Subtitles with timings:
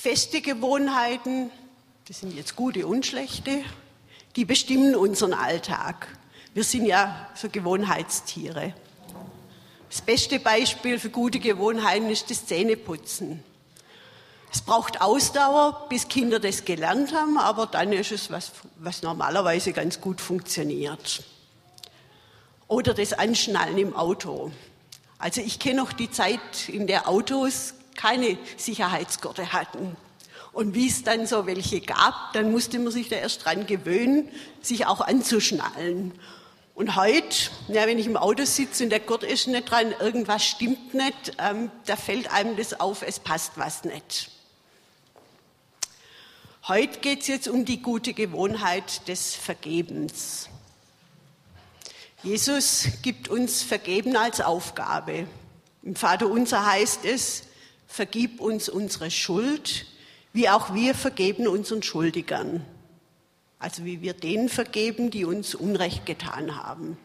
[0.00, 1.50] Feste Gewohnheiten,
[2.06, 3.64] das sind jetzt gute und schlechte,
[4.36, 6.06] die bestimmen unseren Alltag.
[6.54, 8.74] Wir sind ja so Gewohnheitstiere.
[9.90, 13.42] Das beste Beispiel für gute Gewohnheiten ist das Zähneputzen.
[14.52, 19.72] Es braucht Ausdauer, bis Kinder das gelernt haben, aber dann ist es was, was normalerweise
[19.72, 21.24] ganz gut funktioniert.
[22.68, 24.52] Oder das Anschnallen im Auto.
[25.18, 29.96] Also ich kenne noch die Zeit, in der Autos keine Sicherheitsgurte hatten.
[30.52, 34.30] Und wie es dann so welche gab, dann musste man sich da erst dran gewöhnen,
[34.62, 36.12] sich auch anzuschnallen.
[36.74, 40.44] Und heute, ja, wenn ich im Auto sitze und der Gurt ist nicht dran, irgendwas
[40.44, 44.30] stimmt nicht, ähm, da fällt einem das auf, es passt was nicht.
[46.68, 50.48] Heute geht es jetzt um die gute Gewohnheit des Vergebens.
[52.22, 55.26] Jesus gibt uns Vergeben als Aufgabe.
[55.82, 57.42] Im Vater unser heißt es,
[57.88, 59.86] vergib uns unsere Schuld,
[60.32, 62.64] wie auch wir vergeben unseren Schuldigern.
[63.58, 66.96] Also wie wir denen vergeben, die uns Unrecht getan haben.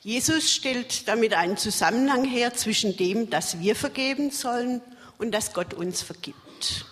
[0.00, 4.80] Jesus stellt damit einen Zusammenhang her zwischen dem, dass wir vergeben sollen
[5.18, 6.86] und dass Gott uns vergibt.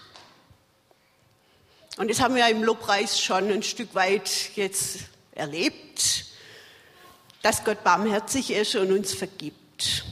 [1.96, 4.98] Und das haben wir im Lobpreis schon ein Stück weit jetzt
[5.32, 6.26] erlebt,
[7.40, 10.04] dass Gott barmherzig ist und uns vergibt.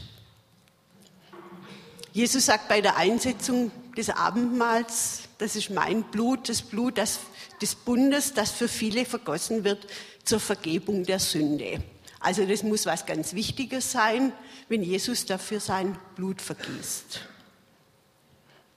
[2.14, 7.18] Jesus sagt bei der Einsetzung des Abendmahls, das ist mein Blut, das Blut das,
[7.60, 9.88] des Bundes, das für viele vergossen wird
[10.22, 11.82] zur Vergebung der Sünde.
[12.20, 14.32] Also das muss was ganz Wichtiges sein,
[14.68, 17.20] wenn Jesus dafür sein Blut vergießt.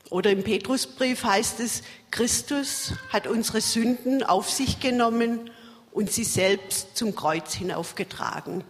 [0.10, 5.52] Oder im Petrusbrief heißt es, Christus hat unsere Sünden auf sich genommen
[5.92, 8.64] und sie selbst zum Kreuz hinaufgetragen.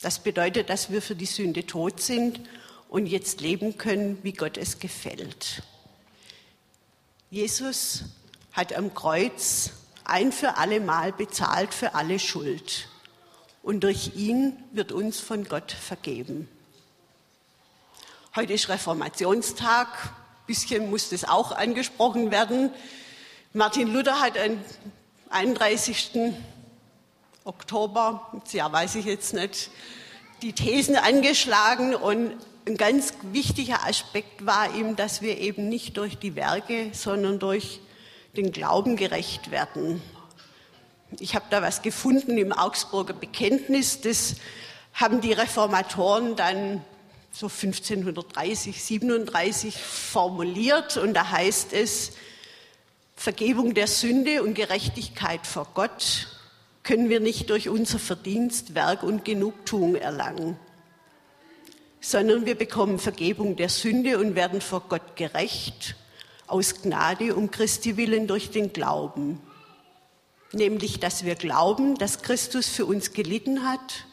[0.00, 2.40] Das bedeutet, dass wir für die Sünde tot sind
[2.88, 5.62] und jetzt leben können, wie Gott es gefällt.
[7.30, 8.04] Jesus
[8.52, 9.70] hat am Kreuz
[10.04, 12.88] ein für alle Mal bezahlt für alle Schuld.
[13.62, 16.48] Und durch ihn wird uns von Gott vergeben.
[18.34, 19.88] Heute ist Reformationstag
[20.46, 22.70] bisschen muss das auch angesprochen werden.
[23.52, 24.58] Martin Luther hat am
[25.30, 26.32] 31.
[27.44, 29.70] Oktober, das Jahr weiß ich jetzt nicht,
[30.42, 36.18] die Thesen angeschlagen und ein ganz wichtiger Aspekt war ihm, dass wir eben nicht durch
[36.18, 37.80] die Werke, sondern durch
[38.36, 40.02] den Glauben gerecht werden.
[41.20, 44.34] Ich habe da was gefunden im Augsburger Bekenntnis, das
[44.92, 46.82] haben die Reformatoren dann
[47.30, 50.96] so 1530, 37 formuliert.
[50.96, 52.12] Und da heißt es,
[53.14, 56.28] Vergebung der Sünde und Gerechtigkeit vor Gott
[56.82, 60.58] können wir nicht durch unser Verdienst, Werk und Genugtuung erlangen,
[62.06, 65.96] sondern wir bekommen Vergebung der Sünde und werden vor Gott gerecht
[66.46, 69.40] aus Gnade um Christi willen durch den Glauben.
[70.52, 74.06] Nämlich, dass wir glauben, dass Christus für uns gelitten hat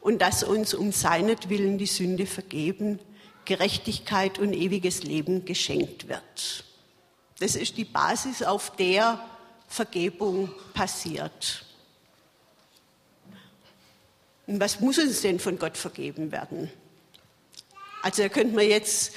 [0.00, 2.98] und dass uns um seinetwillen die Sünde vergeben,
[3.44, 6.64] Gerechtigkeit und ewiges Leben geschenkt wird.
[7.38, 9.24] Das ist die Basis, auf der
[9.68, 11.64] Vergebung passiert.
[14.48, 16.72] Und was muss uns denn von Gott vergeben werden?
[18.02, 19.12] Also da könnte man jetzt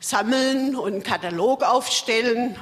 [0.00, 2.56] sammeln und einen Katalog aufstellen,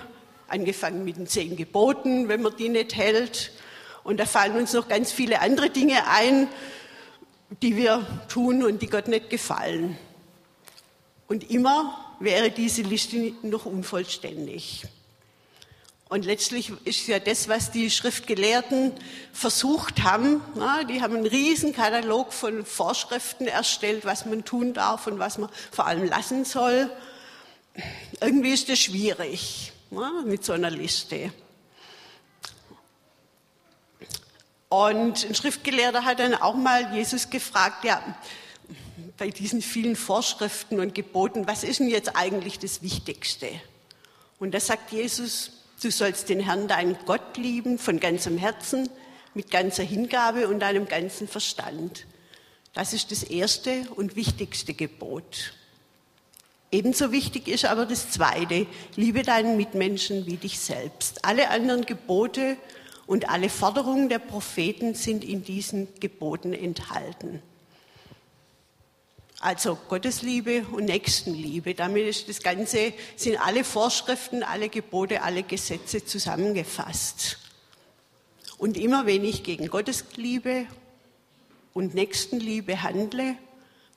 [0.49, 3.53] angefangen mit den zehn Geboten, wenn man die nicht hält.
[4.03, 6.49] Und da fallen uns noch ganz viele andere Dinge ein,
[7.63, 9.97] die wir tun und die Gott nicht gefallen.
[11.29, 14.85] Und immer wäre diese Liste noch unvollständig.
[16.11, 18.93] Und letztlich ist ja das, was die Schriftgelehrten
[19.33, 20.43] versucht haben.
[20.57, 25.39] Na, die haben einen riesen Katalog von Vorschriften erstellt, was man tun darf und was
[25.39, 26.91] man vor allem lassen soll.
[28.21, 31.33] Irgendwie ist das schwierig na, mit so einer Liste.
[34.69, 38.03] Und ein Schriftgelehrter hat dann auch mal Jesus gefragt, ja,
[39.17, 43.49] bei diesen vielen Vorschriften und Geboten, was ist denn jetzt eigentlich das Wichtigste?
[44.41, 45.53] Und da sagt Jesus,
[45.85, 48.89] du sollst den Herrn, deinen Gott lieben, von ganzem Herzen,
[49.35, 52.07] mit ganzer Hingabe und deinem ganzen Verstand.
[52.73, 55.55] Das ist das erste und wichtigste Gebot.
[56.73, 61.25] Ebenso wichtig ist aber das zweite, liebe deinen Mitmenschen wie dich selbst.
[61.25, 62.57] Alle anderen Gebote
[63.07, 67.43] und alle Forderungen der Propheten sind in diesen Geboten enthalten.
[69.43, 71.75] Also Gottesliebe und Nächstenliebe.
[71.75, 77.39] Damit ist das Ganze, sind alle Vorschriften, alle Gebote, alle Gesetze zusammengefasst.
[78.59, 80.67] Und immer wenn ich gegen Gottesliebe
[81.73, 83.35] und Nächstenliebe handle,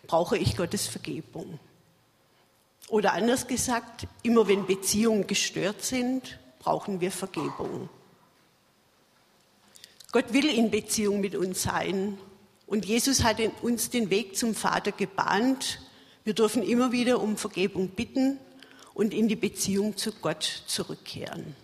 [0.07, 1.60] brauche ich Gottes Vergebung.
[2.88, 7.89] Oder anders gesagt, immer wenn Beziehungen gestört sind, brauchen wir Vergebung.
[10.13, 12.18] Gott will in Beziehung mit uns sein
[12.74, 15.80] und Jesus hat uns den Weg zum Vater gebahnt.
[16.24, 18.40] Wir dürfen immer wieder um Vergebung bitten
[18.96, 21.56] und in die Beziehung zu Gott zurückkehren.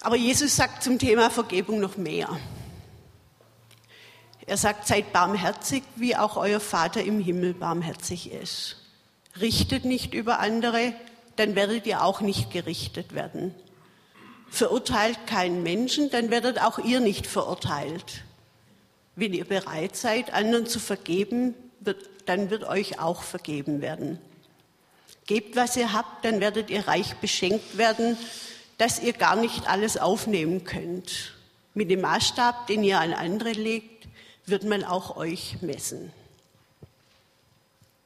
[0.00, 2.28] Aber Jesus sagt zum Thema Vergebung noch mehr.
[4.44, 8.74] Er sagt, seid barmherzig, wie auch euer Vater im Himmel barmherzig ist.
[9.40, 10.94] Richtet nicht über andere,
[11.36, 13.54] dann werdet ihr auch nicht gerichtet werden.
[14.52, 18.22] Verurteilt keinen Menschen, dann werdet auch ihr nicht verurteilt.
[19.16, 24.18] Wenn ihr bereit seid, anderen zu vergeben, wird, dann wird euch auch vergeben werden.
[25.24, 28.18] Gebt, was ihr habt, dann werdet ihr reich beschenkt werden,
[28.76, 31.32] dass ihr gar nicht alles aufnehmen könnt.
[31.72, 34.06] Mit dem Maßstab, den ihr an andere legt,
[34.44, 36.12] wird man auch euch messen.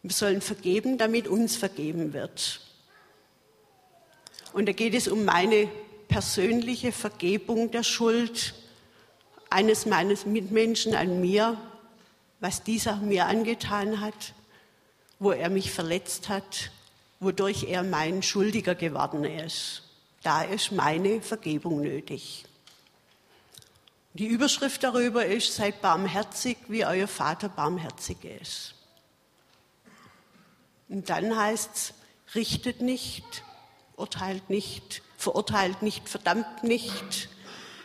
[0.04, 2.60] Wir sollen vergeben, damit uns vergeben wird.
[4.52, 5.69] Und da geht es um meine
[6.08, 8.55] persönliche Vergebung der Schuld
[9.50, 11.56] eines meines Mitmenschen an mir,
[12.41, 14.35] was dieser mir angetan hat,
[15.19, 16.70] wo er mich verletzt hat,
[17.20, 19.82] wodurch er mein Schuldiger geworden ist.
[20.23, 22.44] Da ist meine Vergebung nötig.
[24.14, 28.75] Die Überschrift darüber ist, seid barmherzig, wie euer Vater barmherzig ist.
[30.88, 31.94] Und dann heißt es,
[32.35, 33.44] richtet nicht,
[33.97, 37.28] urteilt nicht, verurteilt nicht, verdammt nicht,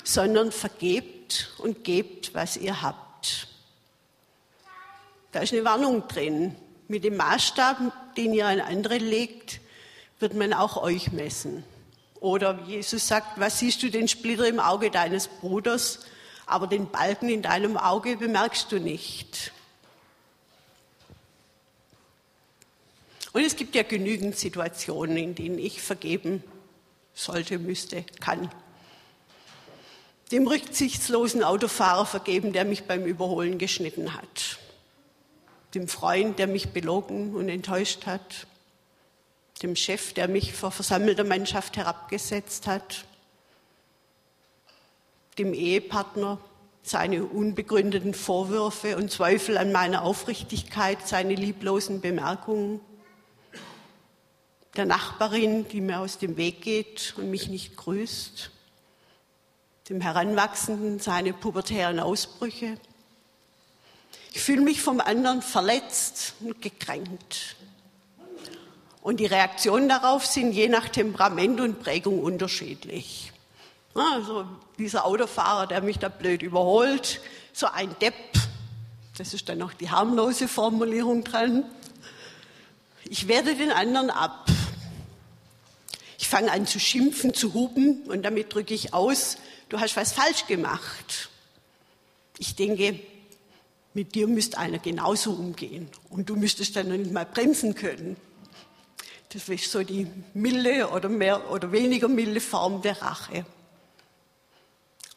[0.03, 3.47] sondern vergebt und gebt, was ihr habt.
[5.31, 6.55] Da ist eine Warnung drin.
[6.87, 9.61] Mit dem Maßstab, den ihr an andere legt,
[10.19, 11.63] wird man auch euch messen.
[12.19, 15.99] Oder Jesus sagt, was siehst du den Splitter im Auge deines Bruders,
[16.45, 19.53] aber den Balken in deinem Auge bemerkst du nicht.
[23.33, 26.43] Und es gibt ja genügend Situationen, in denen ich vergeben
[27.13, 28.49] sollte, müsste, kann.
[30.31, 34.59] Dem rücksichtslosen Autofahrer vergeben, der mich beim Überholen geschnitten hat.
[35.73, 38.47] Dem Freund, der mich belogen und enttäuscht hat.
[39.61, 43.05] Dem Chef, der mich vor versammelter Mannschaft herabgesetzt hat.
[45.37, 46.39] Dem Ehepartner,
[46.83, 52.79] seine unbegründeten Vorwürfe und Zweifel an meiner Aufrichtigkeit, seine lieblosen Bemerkungen
[54.75, 58.51] der Nachbarin, die mir aus dem Weg geht und mich nicht grüßt,
[59.89, 62.77] dem Heranwachsenden seine pubertären Ausbrüche.
[64.33, 67.57] Ich fühle mich vom anderen verletzt und gekränkt.
[69.01, 73.33] Und die Reaktionen darauf sind je nach Temperament und Prägung unterschiedlich.
[73.93, 74.45] Also
[74.77, 77.19] dieser Autofahrer, der mich da blöd überholt,
[77.51, 78.15] so ein Depp,
[79.17, 81.65] das ist dann noch die harmlose Formulierung dran.
[83.03, 84.49] Ich werde den anderen ab
[86.31, 89.37] fange an zu schimpfen, zu hupen und damit drücke ich aus,
[89.67, 91.29] du hast was falsch gemacht.
[92.37, 92.97] Ich denke,
[93.93, 98.15] mit dir müsste einer genauso umgehen und du müsstest dann noch nicht mal bremsen können.
[99.33, 103.45] Das ist so die milde oder mehr oder weniger milde Form der Rache.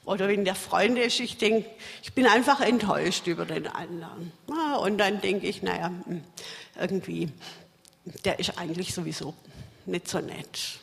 [0.05, 1.71] Oder wenn der Freund ist, ich denke,
[2.03, 4.33] ich bin einfach enttäuscht über den anderen.
[4.83, 6.25] Und dann denke ich, naja, hm,
[6.79, 7.29] irgendwie,
[8.25, 9.35] der ist eigentlich sowieso
[9.87, 10.81] nicht so nett.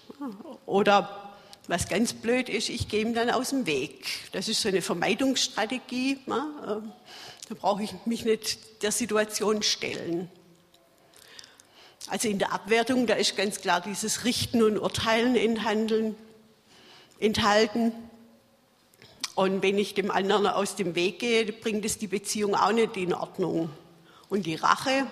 [0.66, 1.34] Oder
[1.68, 4.06] was ganz blöd ist, ich gehe ihm dann aus dem Weg.
[4.32, 6.20] Das ist so eine Vermeidungsstrategie.
[6.28, 6.82] Da
[7.56, 10.30] brauche ich mich nicht der Situation stellen.
[12.08, 16.16] Also in der Abwertung, da ist ganz klar dieses Richten und Urteilen in Handeln
[17.20, 17.94] enthalten.
[19.36, 22.98] Und wenn ich dem anderen aus dem Weg gehe, bringt es die Beziehung auch nicht
[22.98, 23.70] in Ordnung.
[24.30, 25.08] Und die Rache,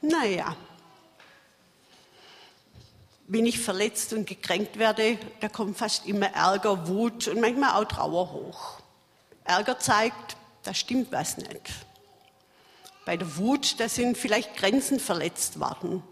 [0.00, 0.56] naja,
[3.26, 7.88] wenn ich verletzt und gekränkt werde, da kommt fast immer Ärger, Wut und manchmal auch
[7.88, 8.80] Trauer hoch.
[9.44, 11.70] Ärger zeigt, da stimmt was nicht.
[13.04, 16.02] Bei der Wut, da sind vielleicht Grenzen verletzt worden.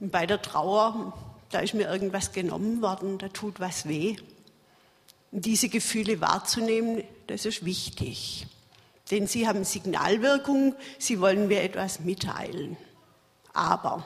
[0.00, 1.12] Und bei der Trauer,
[1.50, 4.16] da ist mir irgendwas genommen worden, da tut was weh.
[5.32, 8.46] Und diese Gefühle wahrzunehmen, das ist wichtig.
[9.10, 12.76] Denn sie haben Signalwirkung, sie wollen mir etwas mitteilen.
[13.52, 14.04] Aber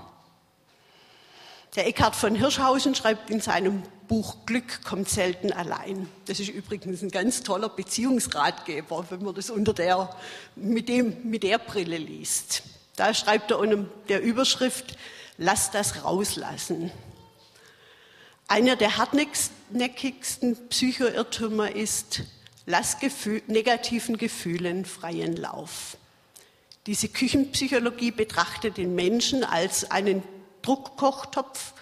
[1.77, 6.09] der Eckhard von Hirschhausen schreibt in seinem Buch Glück kommt selten allein.
[6.27, 10.11] Das ist übrigens ein ganz toller Beziehungsratgeber, wenn man das unter der,
[10.57, 12.63] mit, dem, mit der Brille liest.
[12.97, 14.97] Da schreibt er unter der Überschrift,
[15.37, 16.91] lass das rauslassen.
[18.49, 22.23] Einer der hartnäckigsten Psychoirrtümer ist,
[22.65, 25.99] lass Gefühl, negativen Gefühlen freien Lauf.
[26.87, 30.23] Diese Küchenpsychologie betrachtet den Menschen als einen
[30.63, 31.73] Druckkochtopf,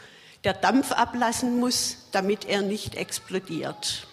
[0.45, 4.07] der Dampf ablassen muss, damit er nicht explodiert.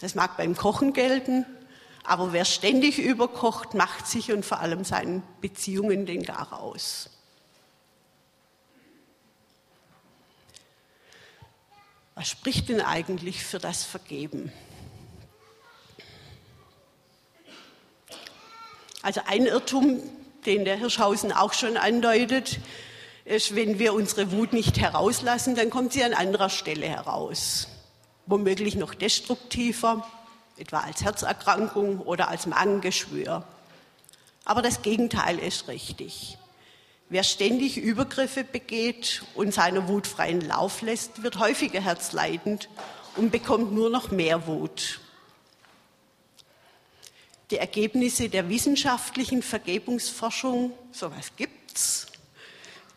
[0.00, 1.46] Das mag beim Kochen gelten,
[2.04, 7.10] aber wer ständig überkocht, macht sich und vor allem seinen Beziehungen den Gar aus.
[12.14, 14.50] Was spricht denn eigentlich für das Vergeben?
[19.02, 20.00] Also ein Irrtum,
[20.46, 22.58] den der Hirschhausen auch schon andeutet,
[23.26, 27.68] ist, wenn wir unsere Wut nicht herauslassen, dann kommt sie an anderer Stelle heraus.
[28.26, 30.06] Womöglich noch destruktiver,
[30.56, 33.44] etwa als Herzerkrankung oder als Magengeschwür.
[34.44, 36.38] Aber das Gegenteil ist richtig.
[37.08, 42.68] Wer ständig Übergriffe begeht und seiner Wut freien Lauf lässt, wird häufiger herzleidend
[43.16, 45.00] und bekommt nur noch mehr Wut.
[47.50, 52.05] Die Ergebnisse der wissenschaftlichen Vergebungsforschung, sowas gibt's,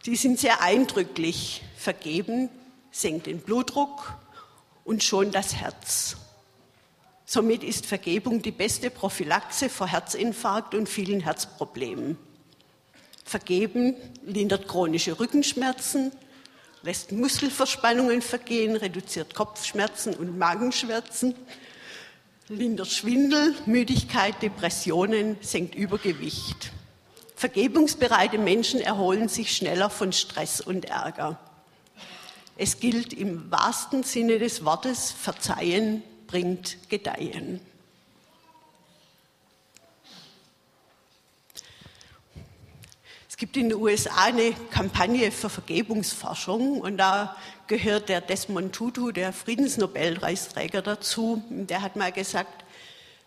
[0.05, 1.63] die sind sehr eindrücklich.
[1.75, 2.49] Vergeben
[2.91, 4.13] senkt den Blutdruck
[4.83, 6.17] und schon das Herz.
[7.25, 12.17] Somit ist Vergebung die beste Prophylaxe vor Herzinfarkt und vielen Herzproblemen.
[13.23, 16.11] Vergeben lindert chronische Rückenschmerzen,
[16.81, 21.35] lässt Muskelverspannungen vergehen, reduziert Kopfschmerzen und Magenschmerzen,
[22.47, 26.71] lindert Schwindel, Müdigkeit, Depressionen, senkt Übergewicht.
[27.39, 31.39] Vergebungsbereite Menschen erholen sich schneller von Stress und Ärger.
[32.57, 37.61] Es gilt im wahrsten Sinne des Wortes, Verzeihen bringt Gedeihen.
[43.29, 49.13] Es gibt in den USA eine Kampagne für Vergebungsforschung und da gehört der Desmond Tutu,
[49.13, 51.41] der Friedensnobelpreisträger, dazu.
[51.49, 52.65] Der hat mal gesagt,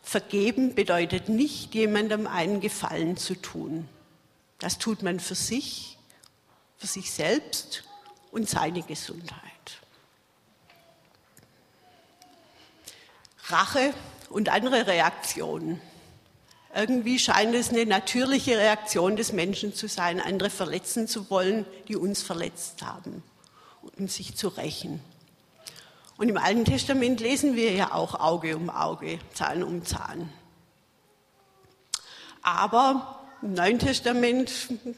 [0.03, 3.89] Vergeben bedeutet nicht, jemandem einen Gefallen zu tun.
[4.63, 5.99] Das tut man für sich,
[6.77, 7.83] für sich selbst
[8.31, 9.41] und seine Gesundheit.
[13.47, 13.93] Rache
[14.31, 15.81] und andere Reaktionen.
[16.77, 21.97] Irgendwie scheint es eine natürliche Reaktion des Menschen zu sein, andere verletzen zu wollen, die
[21.97, 23.25] uns verletzt haben,
[23.99, 25.03] und sich zu rächen.
[26.19, 30.33] Und im Alten Testament lesen wir ja auch Auge um Auge, Zahn um Zahn.
[32.43, 34.51] Aber im Neuen Testament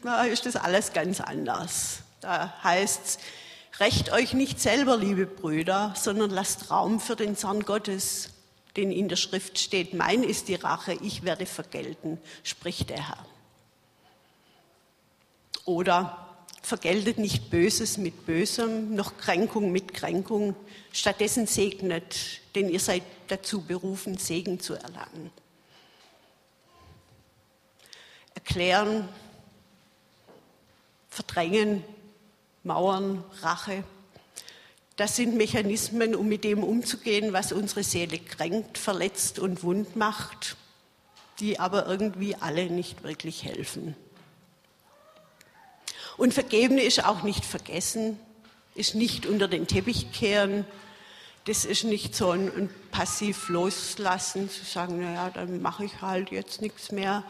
[0.03, 1.99] da ist das alles ganz anders.
[2.21, 3.17] Da heißt es,
[3.79, 8.29] rächt euch nicht selber, liebe Brüder, sondern lasst Raum für den Zorn Gottes
[8.75, 13.25] denn in der Schrift steht, mein ist die Rache, ich werde vergelten, spricht der Herr.
[15.65, 20.55] Oder vergeltet nicht Böses mit Bösem, noch Kränkung mit Kränkung,
[20.91, 25.31] stattdessen segnet, denn ihr seid dazu berufen, Segen zu erlangen.
[28.45, 29.09] Erklären,
[31.09, 31.83] verdrängen,
[32.63, 33.83] Mauern, Rache,
[34.97, 40.57] das sind Mechanismen, um mit dem umzugehen, was unsere Seele kränkt, verletzt und wund macht,
[41.39, 43.95] die aber irgendwie alle nicht wirklich helfen.
[46.15, 48.19] Und vergeben ist auch nicht vergessen,
[48.75, 50.65] ist nicht unter den Teppich kehren.
[51.45, 56.29] Das ist nicht so ein, ein passiv loslassen, zu sagen, naja, dann mache ich halt
[56.29, 57.23] jetzt nichts mehr,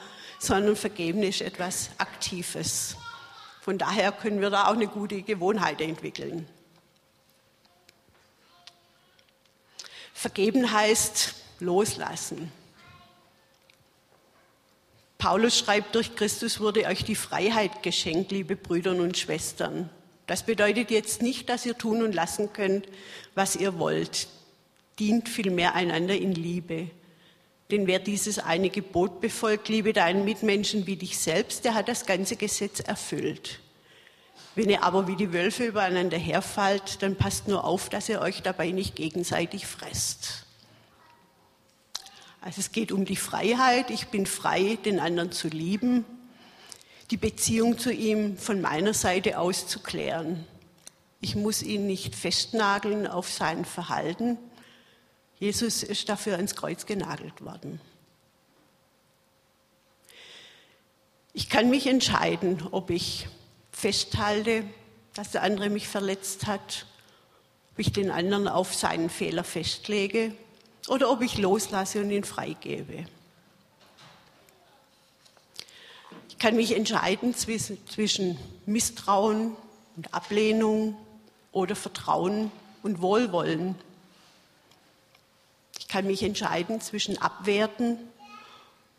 [0.45, 2.95] sondern vergeben ist etwas Aktives.
[3.61, 6.47] Von daher können wir da auch eine gute Gewohnheit entwickeln.
[10.13, 12.51] Vergeben heißt loslassen.
[15.17, 19.89] Paulus schreibt, durch Christus wurde euch die Freiheit geschenkt, liebe Brüder und Schwestern.
[20.27, 22.87] Das bedeutet jetzt nicht, dass ihr tun und lassen könnt,
[23.33, 24.27] was ihr wollt.
[24.99, 26.89] Dient vielmehr einander in Liebe.
[27.71, 32.05] Denn wer dieses eine Gebot befolgt, liebe deinen Mitmenschen wie dich selbst, der hat das
[32.05, 33.59] ganze Gesetz erfüllt.
[34.53, 38.41] Wenn ihr aber wie die Wölfe übereinander herfallt, dann passt nur auf, dass ihr euch
[38.41, 40.45] dabei nicht gegenseitig fresst.
[42.39, 43.89] Also es geht um die Freiheit.
[43.89, 46.05] Ich bin frei, den anderen zu lieben,
[47.09, 50.45] die Beziehung zu ihm von meiner Seite aus zu klären.
[51.19, 54.37] Ich muss ihn nicht festnageln auf sein Verhalten.
[55.39, 57.81] Jesus ist dafür ans Kreuz genagelt worden.
[61.33, 63.27] Ich kann mich entscheiden, ob ich
[63.71, 64.63] festhalte,
[65.13, 66.85] dass der andere mich verletzt hat,
[67.73, 70.33] ob ich den anderen auf seinen Fehler festlege
[70.87, 73.05] oder ob ich loslasse und ihn freigebe.
[76.29, 79.55] Ich kann mich entscheiden zwischen Misstrauen
[79.95, 80.95] und Ablehnung
[81.51, 82.51] oder Vertrauen
[82.83, 83.75] und Wohlwollen.
[85.95, 87.97] Kann mich entscheiden zwischen abwerten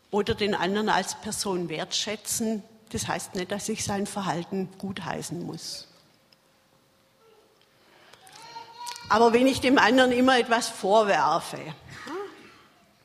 [0.09, 2.63] oder den anderen als Person wertschätzen.
[2.89, 5.87] Das heißt nicht, dass ich sein Verhalten gutheißen muss.
[9.09, 11.59] Aber wenn ich dem anderen immer etwas vorwerfe,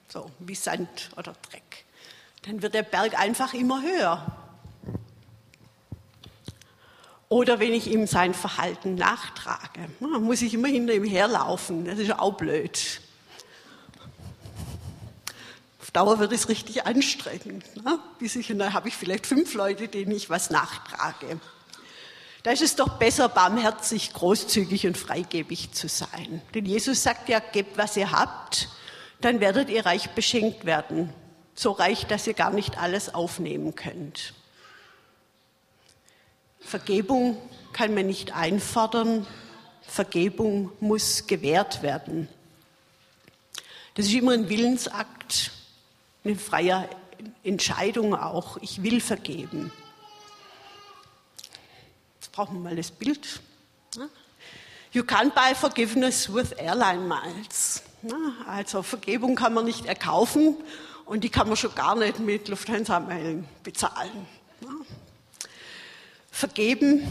[0.09, 1.85] so wie Sand oder Dreck,
[2.47, 4.25] dann wird der Berg einfach immer höher.
[7.29, 11.85] Oder wenn ich ihm sein Verhalten nachtrage, muss ich immer hinter ihm herlaufen.
[11.85, 13.02] Das ist auch blöd.
[15.93, 17.85] Dauer wird es richtig anstrengend.
[17.85, 17.99] Ne?
[18.19, 21.39] Bis ich, dann habe ich vielleicht fünf Leute, denen ich was nachtrage.
[22.43, 26.43] Da ist es doch besser, barmherzig, großzügig und freigebig zu sein.
[26.55, 28.69] Denn Jesus sagt ja, gebt, was ihr habt,
[29.21, 31.13] dann werdet ihr reich beschenkt werden.
[31.55, 34.33] So reich, dass ihr gar nicht alles aufnehmen könnt.
[36.59, 37.37] Vergebung
[37.73, 39.27] kann man nicht einfordern,
[39.83, 42.29] Vergebung muss gewährt werden.
[43.95, 45.22] Das ist immer ein Willensakt,
[46.25, 46.89] eine freie
[47.43, 48.57] Entscheidung auch.
[48.59, 49.73] Ich will vergeben.
[52.21, 53.41] Jetzt brauchen wir mal das Bild.
[54.93, 57.83] You can't buy forgiveness with airline miles.
[58.47, 60.57] Also Vergebung kann man nicht erkaufen
[61.07, 64.27] und die kann man schon gar nicht mit Lufthansa-Meilen bezahlen.
[66.31, 67.07] Vergeben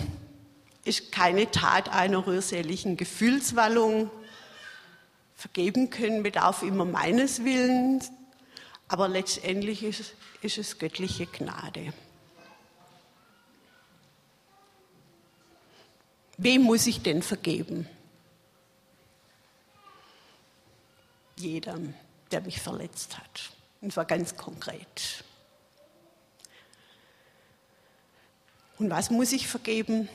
[0.84, 4.10] ist keine Tat einer rührseligen Gefühlswallung.
[5.36, 8.12] Vergeben können bedarf immer meines Willens,
[8.92, 11.94] aber letztendlich ist, ist es göttliche Gnade.
[16.36, 17.88] Wem muss ich denn vergeben?
[21.38, 21.94] Jedem,
[22.32, 23.52] der mich verletzt hat.
[23.80, 25.24] Und zwar ganz konkret.
[28.78, 30.10] Und was muss ich vergeben?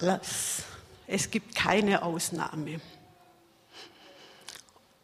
[0.00, 0.62] Lass.
[1.06, 2.82] Es gibt keine Ausnahme.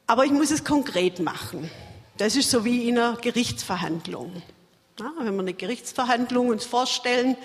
[0.07, 1.71] Aber ich muss es konkret machen.
[2.17, 4.41] Das ist so wie in einer Gerichtsverhandlung.
[5.01, 7.37] Ja, wenn wir eine Gerichtsverhandlung uns vorstellen,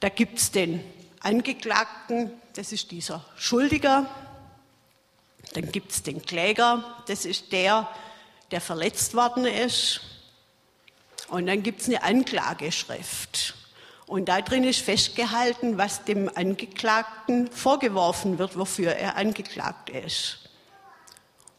[0.00, 0.82] da gibt es den
[1.20, 4.06] Angeklagten, das ist dieser Schuldiger.
[5.52, 7.90] Dann gibt es den Kläger, das ist der,
[8.50, 10.00] der verletzt worden ist.
[11.28, 13.54] Und dann gibt es eine Anklageschrift.
[14.06, 20.48] Und da drin ist festgehalten, was dem Angeklagten vorgeworfen wird, wofür er angeklagt ist.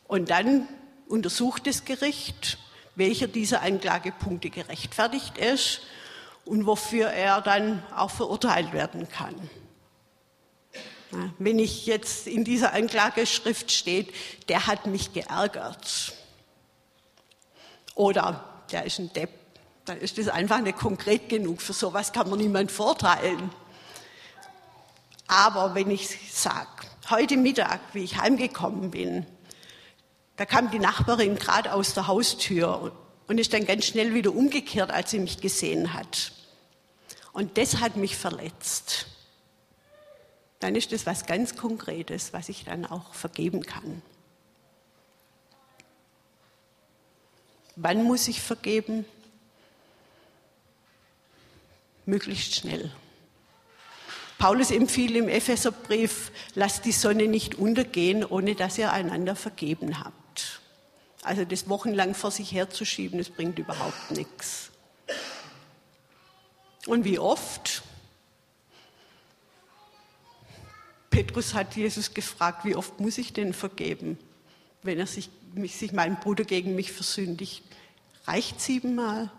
[0.08, 0.68] Und dann
[1.12, 2.58] untersucht das Gericht,
[2.96, 5.82] welcher dieser Anklagepunkte gerechtfertigt ist
[6.46, 9.36] und wofür er dann auch verurteilt werden kann.
[11.38, 14.14] Wenn ich jetzt in dieser Anklageschrift steht,
[14.48, 16.14] der hat mich geärgert
[17.96, 19.42] oder der ist ein Depp
[19.86, 21.62] dann ist das einfach nicht konkret genug.
[21.62, 23.52] Für sowas kann man niemand vorteilen.
[25.28, 26.68] Aber wenn ich sage,
[27.10, 29.26] heute Mittag, wie ich heimgekommen bin,
[30.42, 32.92] da kam die Nachbarin gerade aus der Haustür
[33.28, 36.32] und ist dann ganz schnell wieder umgekehrt, als sie mich gesehen hat.
[37.32, 39.06] Und das hat mich verletzt.
[40.58, 44.02] Dann ist das was ganz Konkretes, was ich dann auch vergeben kann.
[47.76, 49.06] Wann muss ich vergeben?
[52.08, 52.92] möglichst schnell.
[54.40, 60.21] Paulus empfiehlt im Epheserbrief, lasst die Sonne nicht untergehen, ohne dass ihr einander vergeben habt.
[61.22, 64.72] Also das wochenlang vor sich herzuschieben, das bringt überhaupt nichts.
[66.88, 67.84] Und wie oft?
[71.12, 74.18] Petrus hat Jesus gefragt, wie oft muss ich denn vergeben,
[74.82, 75.30] wenn er sich,
[75.68, 77.64] sich mein Bruder gegen mich versündigt?
[78.26, 79.30] Reicht siebenmal?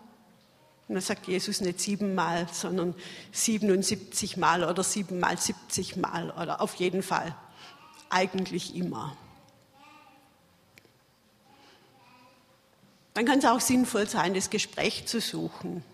[0.87, 2.95] Und dann sagt Jesus nicht siebenmal, sondern
[3.33, 7.35] 77 Mal oder siebenmal 70 Mal oder auf jeden Fall
[8.11, 9.17] eigentlich immer.
[13.15, 15.85] Dann kann es auch sinnvoll sein, das Gespräch zu suchen.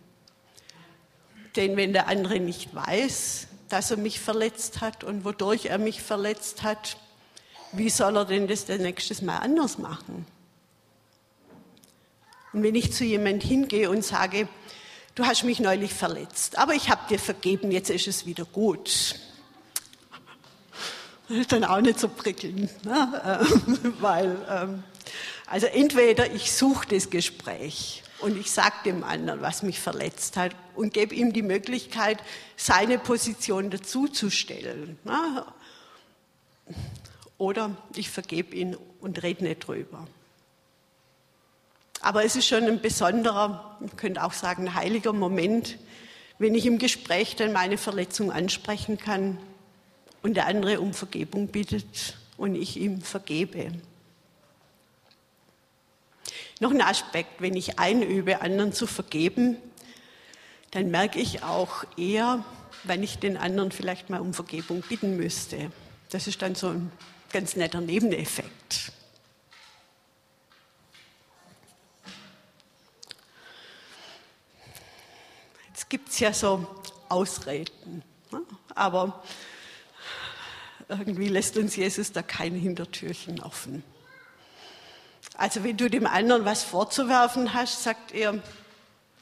[1.57, 6.03] Denn wenn der andere nicht weiß, dass er mich verletzt hat und wodurch er mich
[6.03, 6.97] verletzt hat,
[7.73, 10.27] wie soll er denn das der nächstes Mal anders machen?
[12.53, 14.49] Und wenn ich zu jemand hingehe und sage,
[15.15, 19.17] du hast mich neulich verletzt, aber ich habe dir vergeben, jetzt ist es wieder gut.
[21.29, 23.49] Das dann auch nicht so prickelnd, ne?
[24.01, 24.83] Weil, ähm,
[25.51, 30.55] also entweder ich suche das Gespräch und ich sage dem anderen, was mich verletzt hat
[30.75, 32.23] und gebe ihm die Möglichkeit,
[32.57, 34.99] seine Position dazuzustellen.
[35.05, 35.45] Ne?
[37.39, 40.07] Oder ich vergebe ihn und rede nicht drüber.
[42.01, 45.79] Aber es ist schon ein besonderer, man könnte auch sagen, ein heiliger Moment,
[46.39, 49.39] wenn ich im Gespräch dann meine Verletzung ansprechen kann
[50.23, 53.73] und der andere um Vergebung bittet und ich ihm vergebe.
[56.61, 59.57] Noch ein Aspekt, wenn ich einübe, anderen zu vergeben,
[60.73, 62.45] dann merke ich auch eher,
[62.85, 65.71] wenn ich den anderen vielleicht mal um Vergebung bitten müsste.
[66.11, 66.91] Das ist dann so ein
[67.33, 68.93] ganz netter Nebeneffekt.
[75.69, 76.67] Jetzt gibt es ja so
[77.09, 78.43] Ausreden, ne?
[78.75, 79.23] aber
[80.89, 83.83] irgendwie lässt uns Jesus da kein Hintertürchen offen.
[85.39, 88.43] Also wenn du dem anderen was vorzuwerfen hast, sagt er,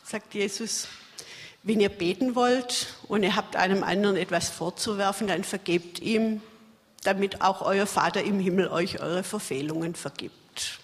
[0.02, 0.88] sagt Jesus,
[1.62, 6.40] wenn ihr beten wollt und ihr habt einem anderen etwas vorzuwerfen, dann vergebt ihm,
[7.02, 10.80] damit auch euer Vater im Himmel euch eure Verfehlungen vergibt.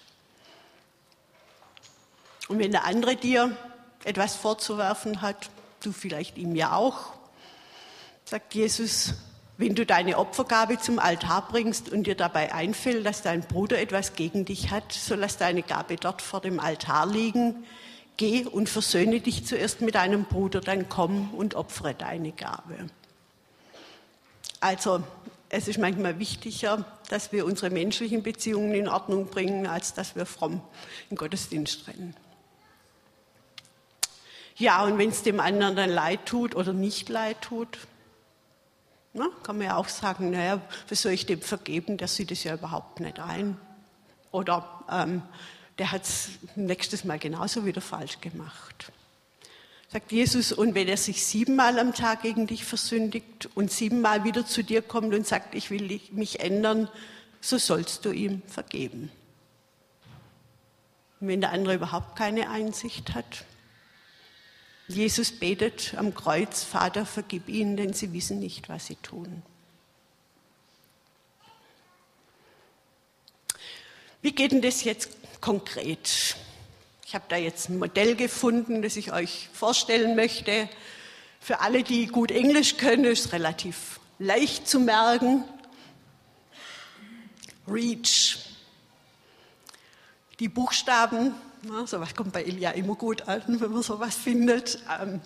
[2.47, 3.57] Und wenn der andere dir
[4.03, 5.49] etwas vorzuwerfen hat,
[5.81, 7.11] du vielleicht ihm ja auch,
[8.25, 9.15] sagt Jesus,
[9.57, 14.13] wenn du deine Opfergabe zum Altar bringst und dir dabei einfällt, dass dein Bruder etwas
[14.15, 17.63] gegen dich hat, so lass deine Gabe dort vor dem Altar liegen.
[18.17, 22.77] Geh und versöhne dich zuerst mit deinem Bruder, dann komm und opfere deine Gabe.
[24.59, 25.03] Also
[25.49, 30.25] es ist manchmal wichtiger, dass wir unsere menschlichen Beziehungen in Ordnung bringen, als dass wir
[30.25, 30.61] fromm
[31.09, 32.15] in Gottesdienst rennen.
[34.55, 37.77] Ja, und wenn es dem anderen dann leid tut oder nicht leid tut,
[39.13, 42.43] na, kann man ja auch sagen, naja, wie soll ich dem vergeben, der sieht es
[42.43, 43.57] ja überhaupt nicht ein.
[44.31, 45.21] Oder ähm,
[45.77, 48.91] der hat es nächstes Mal genauso wieder falsch gemacht.
[49.89, 54.43] Sagt Jesus, und wenn er sich siebenmal am Tag gegen dich versündigt und siebenmal wieder
[54.43, 56.89] zu dir kommt und sagt, ich will mich ändern,
[57.39, 59.11] so sollst du ihm vergeben.
[61.19, 63.45] Und wenn der andere überhaupt keine Einsicht hat,
[64.87, 69.41] Jesus betet am Kreuz, Vater, vergib ihnen, denn sie wissen nicht, was sie tun.
[74.21, 75.09] Wie geht denn das jetzt
[75.41, 76.35] konkret?
[77.05, 80.69] Ich habe da jetzt ein Modell gefunden, das ich euch vorstellen möchte.
[81.39, 85.43] Für alle, die gut Englisch können, ist es relativ leicht zu merken.
[87.67, 88.37] REACH.
[90.39, 94.79] Die Buchstaben na, sowas kommt bei Ilja immer gut an, wenn man sowas findet.
[94.99, 95.21] Ähm,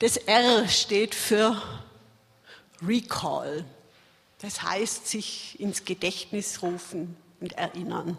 [0.00, 1.60] das R steht für
[2.82, 3.64] Recall.
[4.40, 8.18] Das heißt, sich ins Gedächtnis rufen und erinnern.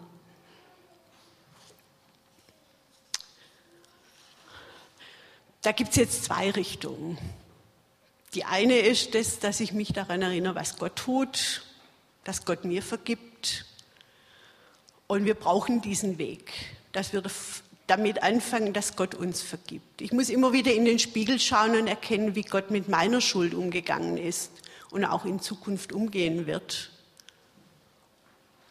[5.60, 7.18] Da gibt es jetzt zwei Richtungen.
[8.34, 11.64] Die eine ist das, dass ich mich daran erinnere, was Gott tut,
[12.24, 13.66] dass Gott mir vergibt.
[15.06, 16.52] Und wir brauchen diesen Weg
[16.96, 17.22] dass wir
[17.86, 20.00] damit anfangen, dass Gott uns vergibt.
[20.00, 23.52] Ich muss immer wieder in den Spiegel schauen und erkennen, wie Gott mit meiner Schuld
[23.52, 24.50] umgegangen ist
[24.90, 26.90] und auch in Zukunft umgehen wird.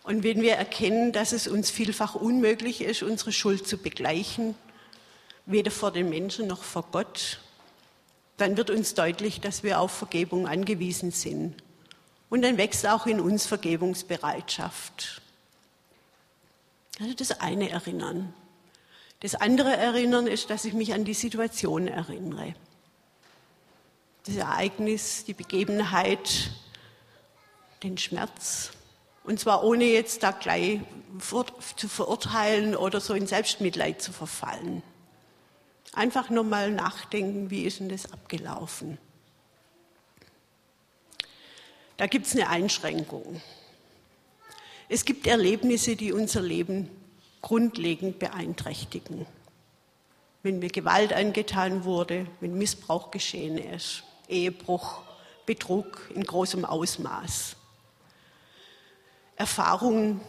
[0.01, 4.55] Und wenn wir erkennen, dass es uns vielfach unmöglich ist, unsere Schuld zu begleichen,
[5.45, 7.41] weder vor den Menschen noch vor Gott,
[8.37, 11.55] dann wird uns deutlich, dass wir auf Vergebung angewiesen sind.
[12.31, 15.21] Und dann wächst auch in uns Vergebungsbereitschaft.
[16.99, 18.33] Also das eine Erinnern.
[19.19, 22.53] Das andere Erinnern ist, dass ich mich an die Situation erinnere.
[24.25, 26.51] Das Ereignis, die Begebenheit,
[27.83, 28.71] den Schmerz.
[29.23, 30.79] Und zwar ohne jetzt da gleich
[31.75, 34.83] zu verurteilen oder so in Selbstmitleid zu verfallen.
[35.93, 38.97] Einfach nur mal nachdenken, wie ist denn das abgelaufen?
[41.97, 43.41] Da gibt es eine Einschränkung.
[44.87, 46.89] Es gibt Erlebnisse, die unser Leben
[47.41, 49.25] grundlegend beeinträchtigen.
[50.43, 55.01] Wenn mir Gewalt angetan wurde, wenn Missbrauch geschehen ist, Ehebruch,
[55.47, 57.55] Betrug in großem Ausmaß.
[59.35, 60.21] Erfahrungen,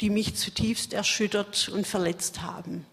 [0.00, 2.86] die mich zutiefst erschüttert und verletzt haben.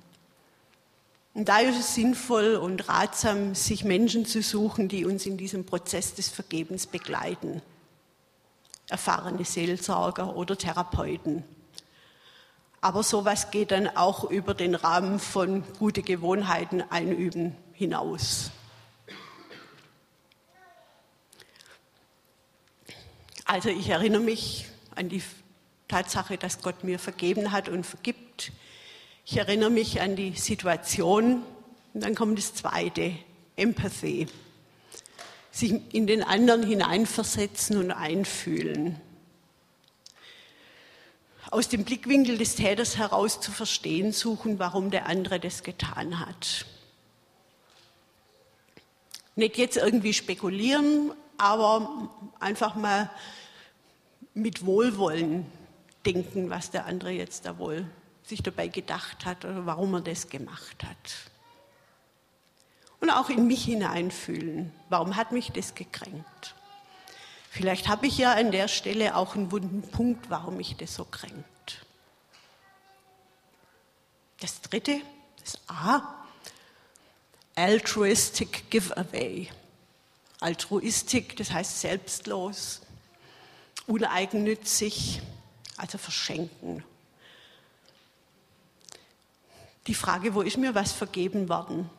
[1.33, 5.65] Und da ist es sinnvoll und ratsam, sich Menschen zu suchen, die uns in diesem
[5.65, 7.61] Prozess des Vergebens begleiten
[8.91, 11.43] erfahrene Seelsorger oder Therapeuten.
[12.81, 18.51] Aber sowas geht dann auch über den Rahmen von gute Gewohnheiten einüben hinaus.
[23.45, 25.23] Also ich erinnere mich an die
[25.87, 28.51] Tatsache, dass Gott mir vergeben hat und vergibt.
[29.25, 31.43] Ich erinnere mich an die Situation.
[31.93, 33.13] Und dann kommt das Zweite,
[33.55, 34.27] Empathy
[35.51, 38.99] sich in den anderen hineinversetzen und einfühlen.
[41.49, 46.65] Aus dem Blickwinkel des Täters heraus zu verstehen suchen, warum der andere das getan hat.
[49.35, 52.09] Nicht jetzt irgendwie spekulieren, aber
[52.39, 53.09] einfach mal
[54.33, 55.45] mit Wohlwollen
[56.05, 57.85] denken, was der andere jetzt da wohl
[58.23, 61.30] sich dabei gedacht hat oder warum er das gemacht hat.
[63.01, 64.71] Und auch in mich hineinfühlen.
[64.89, 66.55] Warum hat mich das gekränkt?
[67.49, 71.03] Vielleicht habe ich ja an der Stelle auch einen wunden Punkt, warum mich das so
[71.03, 71.85] kränkt.
[74.39, 75.01] Das dritte,
[75.43, 76.01] das A,
[77.55, 79.49] altruistic giveaway.
[80.39, 82.81] Altruistik, das heißt selbstlos,
[83.85, 85.21] uneigennützig,
[85.75, 86.83] also verschenken.
[89.87, 91.89] Die Frage, wo ist mir was vergeben worden?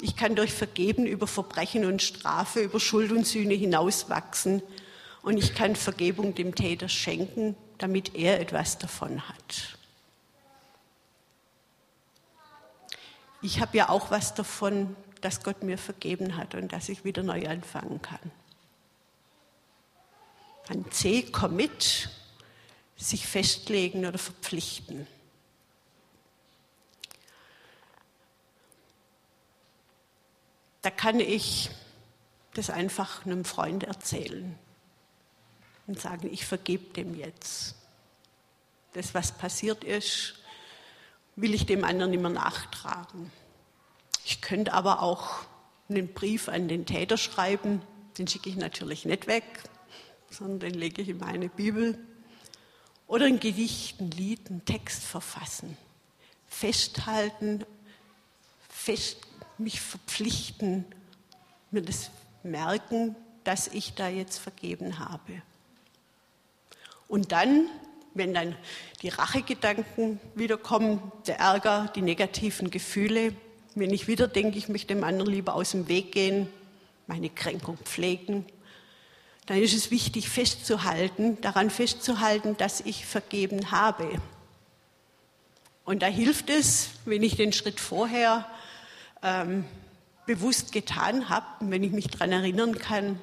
[0.00, 4.62] Ich kann durch Vergeben über Verbrechen und Strafe, über Schuld und Sühne hinauswachsen
[5.22, 9.78] und ich kann Vergebung dem Täter schenken, damit er etwas davon hat.
[13.42, 17.22] Ich habe ja auch was davon, dass Gott mir vergeben hat und dass ich wieder
[17.22, 18.30] neu anfangen kann.
[20.68, 22.10] Ein C, Commit,
[22.96, 25.06] sich festlegen oder verpflichten.
[30.86, 31.68] Da kann ich
[32.54, 34.56] das einfach einem Freund erzählen
[35.88, 37.74] und sagen, ich vergebe dem jetzt.
[38.92, 40.36] Das, was passiert ist,
[41.34, 43.32] will ich dem anderen immer nachtragen.
[44.24, 45.40] Ich könnte aber auch
[45.88, 47.82] einen Brief an den Täter schreiben,
[48.16, 49.64] den schicke ich natürlich nicht weg,
[50.30, 51.98] sondern den lege ich in meine Bibel
[53.08, 55.76] oder ein Gedicht, ein Lied, einen Text verfassen.
[56.46, 57.64] Festhalten,
[58.68, 59.25] fest,
[59.58, 60.84] mich verpflichten,
[61.70, 62.10] mir das
[62.42, 65.42] merken, dass ich da jetzt vergeben habe.
[67.08, 67.68] Und dann,
[68.14, 68.56] wenn dann
[69.02, 73.34] die Rachegedanken wiederkommen, der Ärger, die negativen Gefühle,
[73.74, 76.48] wenn ich wieder denke, ich möchte dem anderen lieber aus dem Weg gehen,
[77.06, 78.44] meine Kränkung pflegen,
[79.44, 84.20] dann ist es wichtig festzuhalten, daran festzuhalten, dass ich vergeben habe.
[85.84, 88.50] Und da hilft es, wenn ich den Schritt vorher
[89.26, 89.64] ähm,
[90.24, 93.20] bewusst getan habe, wenn ich mich daran erinnern kann,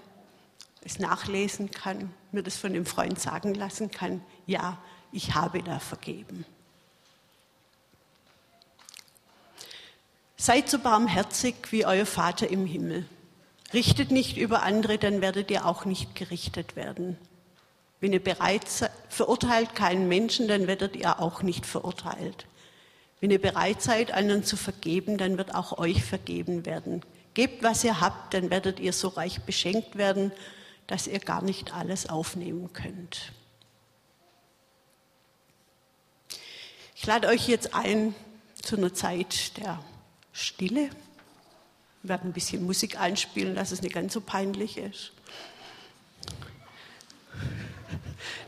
[0.84, 4.78] es nachlesen kann, mir das von dem Freund sagen lassen kann, ja,
[5.12, 6.46] ich habe da vergeben.
[10.36, 13.06] Seid so barmherzig wie euer Vater im Himmel.
[13.74, 17.18] Richtet nicht über andere, dann werdet ihr auch nicht gerichtet werden.
[18.02, 22.46] Wenn ihr bereit seid, verurteilt keinen Menschen, dann werdet ihr auch nicht verurteilt.
[23.24, 27.02] Wenn ihr bereit seid, anderen zu vergeben, dann wird auch euch vergeben werden.
[27.34, 30.34] Gebt, was ihr habt, dann werdet ihr so reich beschenkt werden,
[30.88, 33.32] dass ihr gar nicht alles aufnehmen könnt.
[36.98, 38.14] Ich lade euch jetzt ein
[38.62, 39.82] zu einer Zeit der
[40.34, 40.90] Stille.
[42.02, 45.14] Wir werden ein bisschen Musik einspielen, dass es nicht ganz so peinlich ist.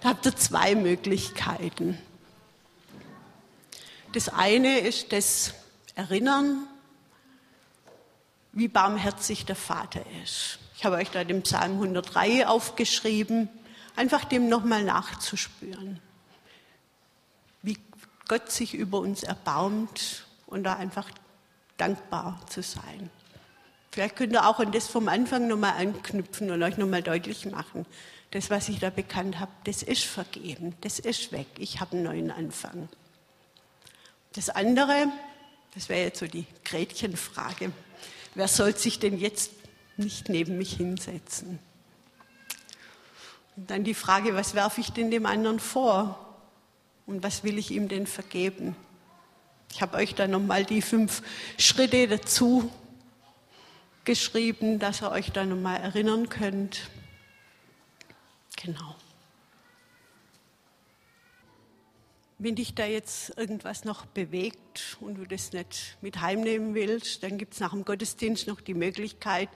[0.02, 1.98] Da habt ihr zwei Möglichkeiten.
[4.16, 5.54] Das eine ist das
[5.94, 6.66] Erinnern,
[8.54, 10.58] wie barmherzig der Vater ist.
[10.78, 13.50] Ich habe euch da den Psalm 103 aufgeschrieben,
[13.98, 16.00] einfach dem nochmal nachzuspüren,
[17.62, 17.78] wie
[18.30, 21.12] Gott sich über uns erbarmt und da einfach
[21.76, 23.10] dankbar zu sein.
[23.92, 27.86] Vielleicht könnt ihr auch an das vom Anfang nochmal anknüpfen und euch nochmal deutlich machen.
[28.32, 31.48] Das, was ich da bekannt habe, das ist vergeben, das ist weg.
[31.58, 32.88] Ich habe einen neuen Anfang.
[34.36, 35.08] Das andere,
[35.74, 37.72] das wäre jetzt so die Gretchenfrage.
[38.36, 39.52] Wer soll sich denn jetzt
[39.96, 41.60] nicht neben mich hinsetzen?
[43.56, 46.20] Und dann die Frage, was werfe ich denn dem anderen vor?
[47.06, 48.76] Und was will ich ihm denn vergeben?
[49.72, 51.22] Ich habe euch da nochmal die fünf
[51.58, 52.70] Schritte dazu
[54.04, 56.90] geschrieben, dass ihr euch da nochmal erinnern könnt.
[58.58, 58.96] Genau.
[62.38, 67.38] Wenn dich da jetzt irgendwas noch bewegt und du das nicht mit heimnehmen willst, dann
[67.38, 69.48] gibt es nach dem Gottesdienst noch die Möglichkeit,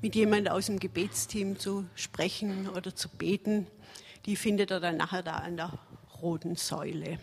[0.00, 3.66] mit jemand aus dem Gebetsteam zu sprechen oder zu beten.
[4.26, 5.76] Die findet ihr dann nachher da an der
[6.22, 7.18] roten Säule.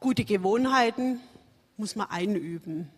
[0.00, 1.20] Gute Gewohnheiten
[1.76, 2.90] muss man einüben.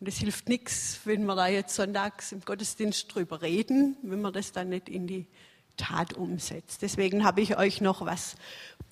[0.00, 4.32] Und es hilft nichts, wenn wir da jetzt sonntags im Gottesdienst drüber reden, wenn man
[4.32, 5.28] das dann nicht in die
[5.76, 6.82] Tat umsetzt.
[6.82, 8.36] Deswegen habe ich euch noch was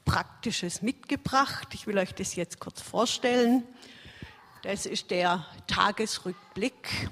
[0.04, 1.68] Praktisches mitgebracht.
[1.74, 3.62] Ich will euch das jetzt kurz vorstellen.
[4.62, 7.10] Das ist der Tagesrückblick.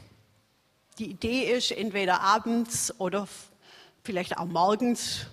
[0.99, 3.29] Die Idee ist, entweder abends oder
[4.03, 5.27] vielleicht auch morgens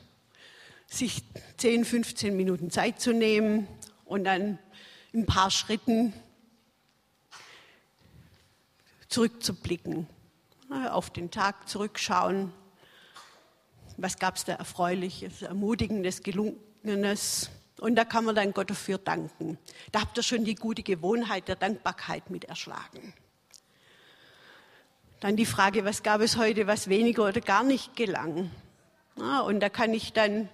[0.87, 1.23] sich
[1.57, 3.67] 10, 15 Minuten Zeit zu nehmen
[4.05, 4.59] und dann
[5.13, 6.13] ein paar Schritten
[9.09, 10.07] zurückzublicken,
[10.91, 12.53] auf den Tag zurückschauen.
[13.97, 17.49] Was gab es da Erfreuliches, Ermutigendes, Gelungenes?
[17.79, 19.57] Und da kann man dann Gott dafür danken.
[19.91, 23.13] Da habt ihr schon die gute Gewohnheit der Dankbarkeit mit erschlagen.
[25.19, 28.51] Dann die Frage, was gab es heute, was weniger oder gar nicht gelang.
[29.17, 30.47] Ja, und da kann ich dann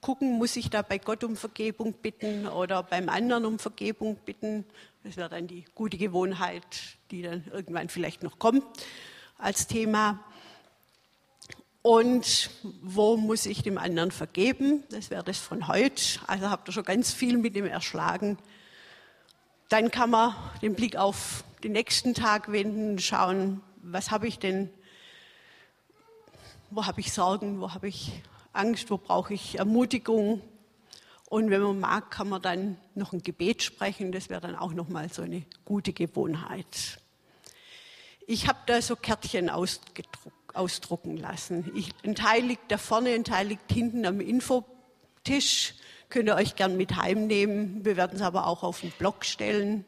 [0.00, 4.64] gucken, muss ich da bei Gott um Vergebung bitten oder beim anderen um Vergebung bitten.
[5.02, 6.64] Das wäre dann die gute Gewohnheit,
[7.10, 8.64] die dann irgendwann vielleicht noch kommt
[9.38, 10.24] als Thema.
[11.86, 12.48] Und
[12.80, 14.84] wo muss ich dem anderen vergeben?
[14.88, 16.02] Das wäre das von heute.
[16.26, 18.38] Also habt ihr schon ganz viel mit dem erschlagen.
[19.68, 24.70] Dann kann man den Blick auf den nächsten Tag wenden schauen, was habe ich denn,
[26.70, 28.12] wo habe ich Sorgen, wo habe ich
[28.54, 30.40] Angst, wo brauche ich Ermutigung.
[31.28, 34.10] Und wenn man mag, kann man dann noch ein Gebet sprechen.
[34.10, 36.98] Das wäre dann auch nochmal so eine gute Gewohnheit.
[38.26, 39.50] Ich habe da so Kärtchen
[40.54, 41.70] ausdrucken lassen.
[41.74, 45.74] Ich, ein Teil liegt da vorne, ein Teil liegt hinten am Infotisch.
[46.08, 47.84] Könnt ihr euch gern mit heimnehmen.
[47.84, 49.84] Wir werden es aber auch auf den Blog stellen.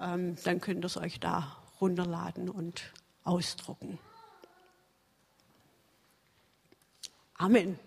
[0.00, 2.92] Ähm, dann könnt ihr es euch da runterladen und
[3.24, 3.98] ausdrucken.
[7.36, 7.78] Amen.